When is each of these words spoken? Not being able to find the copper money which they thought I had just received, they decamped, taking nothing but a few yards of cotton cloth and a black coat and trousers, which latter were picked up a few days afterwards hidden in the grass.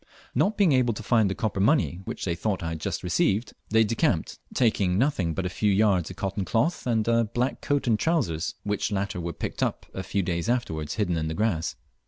Not 0.33 0.57
being 0.57 0.71
able 0.71 0.95
to 0.95 1.03
find 1.03 1.29
the 1.29 1.35
copper 1.35 1.59
money 1.59 1.99
which 2.05 2.25
they 2.25 2.33
thought 2.33 2.63
I 2.63 2.69
had 2.69 2.79
just 2.79 3.03
received, 3.03 3.53
they 3.69 3.83
decamped, 3.83 4.39
taking 4.51 4.97
nothing 4.97 5.35
but 5.35 5.45
a 5.45 5.47
few 5.47 5.71
yards 5.71 6.09
of 6.09 6.15
cotton 6.15 6.43
cloth 6.43 6.87
and 6.87 7.07
a 7.07 7.25
black 7.25 7.61
coat 7.61 7.85
and 7.85 7.99
trousers, 7.99 8.55
which 8.63 8.91
latter 8.91 9.21
were 9.21 9.31
picked 9.31 9.61
up 9.61 9.85
a 9.93 10.01
few 10.01 10.23
days 10.23 10.49
afterwards 10.49 10.95
hidden 10.95 11.17
in 11.17 11.27
the 11.27 11.35
grass. 11.35 11.75